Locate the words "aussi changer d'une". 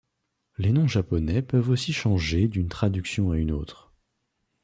1.69-2.69